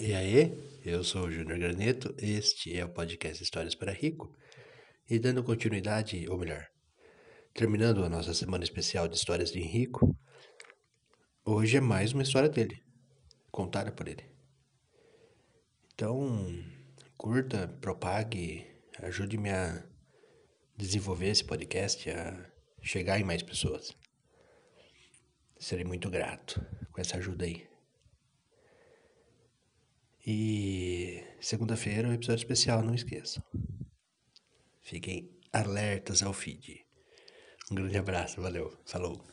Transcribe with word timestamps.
E 0.00 0.14
aí, 0.14 0.56
eu 0.84 1.02
sou 1.02 1.26
o 1.26 1.30
Júnior 1.30 1.58
Graneto, 1.58 2.14
este 2.18 2.78
é 2.78 2.84
o 2.84 2.88
podcast 2.88 3.42
Histórias 3.42 3.74
para 3.74 3.90
Rico. 3.90 4.32
E 5.10 5.18
dando 5.18 5.42
continuidade, 5.42 6.24
ou 6.30 6.38
melhor, 6.38 6.68
terminando 7.52 8.04
a 8.04 8.08
nossa 8.08 8.32
semana 8.32 8.62
especial 8.62 9.08
de 9.08 9.16
histórias 9.16 9.50
de 9.50 9.58
Henrico, 9.58 10.16
hoje 11.44 11.78
é 11.78 11.80
mais 11.80 12.12
uma 12.12 12.22
história 12.22 12.48
dele, 12.48 12.80
contada 13.50 13.90
por 13.90 14.06
ele. 14.06 14.24
Então, 15.92 16.46
curta, 17.16 17.66
propague, 17.80 18.64
ajude-me 19.00 19.50
a 19.50 19.84
desenvolver 20.76 21.30
esse 21.30 21.42
podcast, 21.42 22.08
a 22.08 22.52
chegar 22.80 23.18
em 23.18 23.24
mais 23.24 23.42
pessoas. 23.42 23.92
Serei 25.58 25.84
muito 25.84 26.08
grato 26.08 26.64
com 26.92 27.00
essa 27.00 27.16
ajuda 27.16 27.46
aí. 27.46 27.67
E 30.30 31.24
segunda-feira 31.40 32.06
é 32.06 32.10
um 32.10 32.12
episódio 32.12 32.42
especial, 32.42 32.82
não 32.82 32.94
esqueçam. 32.94 33.42
Fiquem 34.82 35.34
alertas 35.50 36.22
ao 36.22 36.34
feed. 36.34 36.86
Um 37.70 37.74
grande 37.76 37.96
abraço, 37.96 38.38
valeu, 38.42 38.78
falou. 38.84 39.24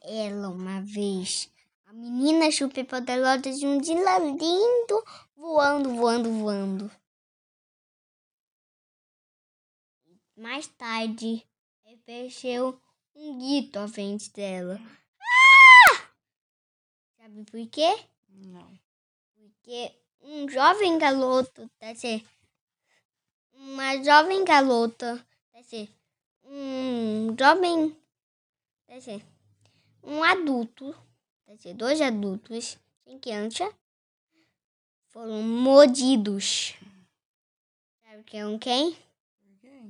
Ela 0.00 0.48
uma 0.48 0.80
vez, 0.82 1.50
a 1.86 1.92
menina 1.92 2.52
superpoderosa 2.52 3.50
de 3.50 3.66
um 3.66 3.80
dia 3.80 4.16
lindo, 4.18 5.04
voando, 5.34 5.92
voando, 5.92 6.30
voando. 6.30 6.90
Mais 10.36 10.68
tarde, 10.68 11.44
apareceu 11.84 12.80
um 13.12 13.36
grito 13.36 13.80
à 13.80 13.88
frente 13.88 14.32
dela. 14.32 14.80
Sabe 17.26 17.42
por 17.42 17.66
quê? 17.70 18.06
Não. 18.28 18.78
Porque 19.34 19.92
um 20.20 20.48
jovem 20.48 20.96
garoto, 20.96 21.68
tá 21.76 21.92
ser 21.92 22.24
uma 23.52 24.00
jovem 24.00 24.44
garota, 24.44 25.26
tá 25.50 25.60
ser 25.60 25.90
um 26.44 27.36
jovem, 27.36 27.96
tá 28.86 29.00
ser 29.00 29.26
um 30.04 30.22
adulto, 30.22 30.94
tá 31.44 31.56
ser 31.56 31.74
dois 31.74 32.00
adultos 32.00 32.78
sem 33.02 33.18
criança, 33.18 33.74
foram 35.08 35.42
mordidos. 35.42 36.76
Sabe 38.04 38.22
que 38.22 38.36
é 38.36 38.46
um 38.46 38.56
quem? 38.56 38.96
Quê? 39.60 39.82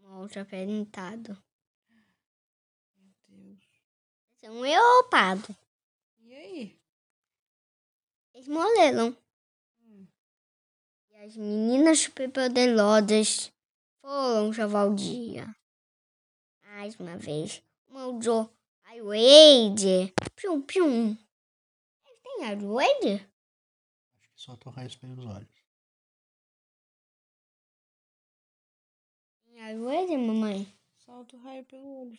Um 0.00 0.18
outro 0.18 0.40
apresentado. 0.40 1.40
Meu 1.88 3.14
Deus. 3.28 3.58
Tá 4.24 4.34
ser 4.40 4.50
um 4.50 4.60
leopardo. 4.60 5.61
E 6.32 6.34
aí? 6.34 6.80
Eles 8.32 8.48
morreram. 8.48 9.14
Hum. 9.82 10.06
E 11.10 11.16
as 11.16 11.36
meninas 11.36 11.98
superpoderosas 11.98 13.52
foram 14.00 14.50
salvar 14.50 14.88
o 14.88 14.94
dia. 14.94 15.54
Mais 16.62 16.98
uma 16.98 17.18
vez, 17.18 17.62
moldou 17.86 18.50
a 18.84 18.94
Wade. 18.94 20.14
Pium, 20.34 20.62
pium. 20.62 21.18
Eles 22.06 22.20
têm 22.22 22.44
a 22.46 22.54
Wade? 22.54 23.30
Acho 24.16 24.30
que 24.30 24.40
soltam 24.40 24.72
raios 24.72 24.96
pelos 24.96 25.26
olhos. 25.26 25.54
Tem 29.44 29.60
a 29.60 29.78
Wade, 29.78 30.16
mamãe? 30.16 30.66
Solta 30.96 31.36
o 31.36 31.40
raio 31.40 31.62
pelo 31.66 32.06
olho. 32.06 32.18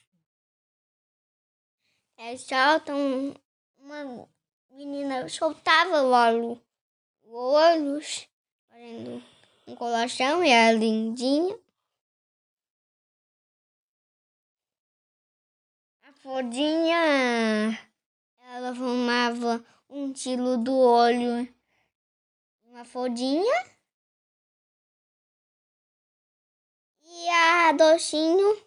Eles 2.16 2.44
soltam 2.44 3.34
uma 3.84 4.30
menina 4.72 5.28
soltava 5.28 6.04
o 6.04 6.12
olho, 6.12 6.62
olhos, 7.26 8.28
fazendo 8.70 9.22
um 9.68 9.76
coração 9.76 10.44
e 10.44 10.50
era 10.50 10.78
lindinha. 10.78 11.60
A 16.04 16.14
fodinha, 16.14 17.78
ela 18.54 18.74
formava 18.74 19.64
um 19.90 20.14
tiro 20.14 20.58
do 20.58 20.78
olho, 20.78 21.54
uma 22.64 22.86
fodinha. 22.86 23.74
E 27.04 27.30
a 27.30 27.72
docinho 27.74 28.64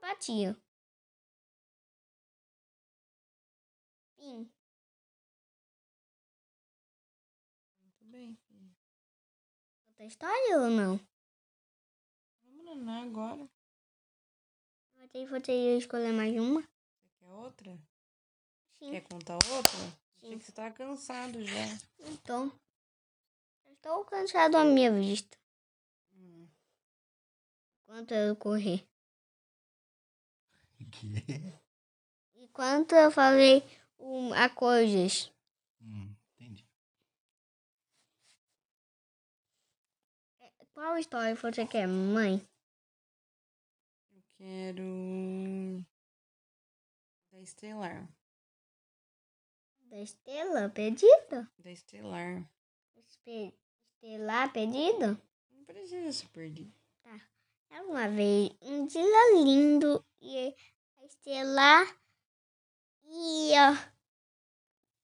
batia. 0.00 0.56
Muito 4.32 4.54
bem, 8.02 8.36
filho. 8.46 8.70
Outra 9.88 10.04
história 10.04 10.60
ou 10.60 10.70
não? 10.70 11.00
Vamos 12.44 12.64
nanar 12.64 13.04
agora. 13.04 13.48
Mas 14.94 15.10
aí 15.14 15.26
você 15.26 15.52
ia 15.52 15.78
escolher 15.78 16.12
mais 16.12 16.32
uma? 16.38 16.60
Você 16.62 17.08
quer 17.18 17.26
outra? 17.26 17.78
Sim. 18.78 18.90
Quer 18.92 19.00
contar 19.00 19.34
outra? 19.34 19.78
Achei 20.16 20.30
Sim. 20.30 20.38
que 20.38 20.44
você 20.44 20.52
tá 20.52 20.70
cansado 20.70 21.44
já. 21.44 21.78
Então. 21.98 22.52
eu 23.66 23.72
Estou 23.72 24.04
cansado 24.04 24.56
à 24.56 24.64
minha 24.64 24.92
vista. 24.92 25.36
Hum. 26.14 26.46
Enquanto 27.82 28.12
eu 28.12 28.36
corri. 28.36 28.86
Que? 30.92 31.60
Enquanto 32.34 32.94
eu 32.94 33.10
falei 33.10 33.62
um, 34.00 34.32
a 34.34 34.48
coisas. 34.48 35.30
Hum, 35.80 36.14
entendi. 36.34 36.66
Qual 40.72 40.96
história 40.98 41.34
você 41.34 41.66
quer, 41.66 41.86
mãe? 41.86 42.40
Eu 44.12 44.22
quero. 44.38 45.84
Da 47.30 47.38
Estelar. 47.40 48.08
Da 49.82 49.98
estrela 50.00 50.68
perdida? 50.70 51.50
Da 51.58 51.70
Estelar. 51.70 52.48
Espe- 52.96 53.54
Estelar 54.02 54.52
perdida? 54.52 55.20
Não 55.50 55.64
precisa 55.64 56.12
se 56.12 56.26
perder. 56.28 56.72
Era 57.70 57.84
uma 57.84 58.08
vez 58.08 58.50
um 58.62 58.86
dia 58.86 59.32
lindo 59.34 60.04
e 60.20 60.54
a 60.98 61.04
estrela 63.10 63.20
ia 63.50 63.92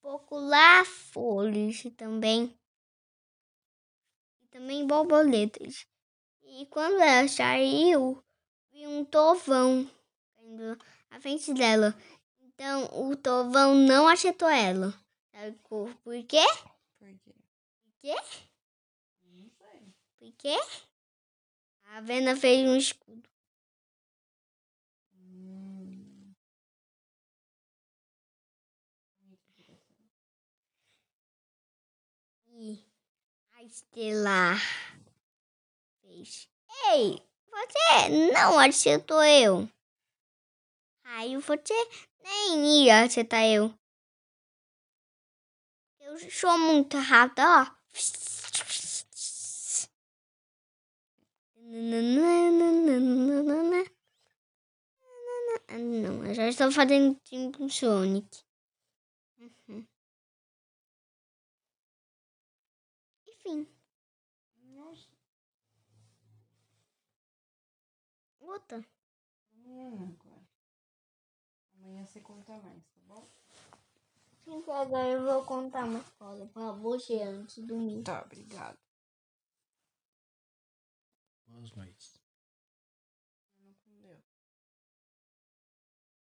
procurar 0.01 0.85
flores 0.87 1.83
também. 1.97 2.57
E 4.41 4.47
também 4.49 4.87
borboletas. 4.87 5.87
E 6.43 6.67
quando 6.67 7.01
ela 7.01 7.29
saiu, 7.29 8.23
viu 8.71 8.89
um 8.89 9.05
tovão 9.05 9.91
caindo 10.37 10.79
à 11.11 11.21
frente 11.21 11.53
dela. 11.53 11.95
Então 12.41 12.85
o 13.11 13.17
tovão 13.17 13.75
não 13.75 14.07
acertou 14.09 14.49
ela. 14.49 14.95
Sabe 15.33 15.59
por 15.69 15.93
quê? 16.27 16.45
Por 16.99 17.09
quê? 17.19 17.35
Por 17.83 17.93
quê? 18.01 18.15
Não 19.25 19.51
sei. 19.51 19.95
Por 20.19 20.33
quê? 20.33 20.57
A 21.89 22.01
Vena 22.01 22.37
fez 22.37 22.69
um 22.69 22.77
escudo. 22.77 23.29
Hum. 25.15 26.37
E 32.59 32.83
a 33.53 33.56
Estelar 33.67 34.61
fez. 36.01 36.49
Ei, 36.93 37.21
você 37.51 38.33
não 38.33 38.59
acertou 38.61 39.23
eu. 39.25 39.69
Aí 41.03 41.37
você 41.37 41.75
nem 42.23 42.85
ia 42.85 43.03
acertar 43.03 43.45
eu. 43.45 43.75
Eu 46.01 46.17
sou 46.31 46.57
muito 46.59 46.97
rápido, 46.97 47.41
ó. 47.41 47.67
Não, 55.69 56.25
eu 56.25 56.35
já 56.35 56.49
estou 56.49 56.71
fazendo 56.71 57.17
tipo 57.25 57.69
Sonic. 57.69 58.45
Uhum. 59.39 59.87
Enfim, 63.47 63.67
Nossa. 64.75 65.09
Vamos 68.69 68.87
nanar 69.65 70.09
agora. 70.09 70.47
Amanhã 71.75 72.05
você 72.07 72.21
conta 72.21 72.53
mais, 72.55 72.83
tá 72.87 73.01
bom? 73.07 73.27
Sim, 74.45 74.63
agora 74.71 75.09
eu 75.09 75.25
vou 75.25 75.45
contar 75.45 75.85
uma 75.85 75.99
história 75.99 76.47
pra 76.47 76.73
você 76.73 77.21
antes 77.23 77.57
de 77.57 77.63
dormir. 77.63 78.03
Tá, 78.03 78.23
obrigado. 78.23 78.79
Boas 81.47 81.71
noites. 81.73 82.16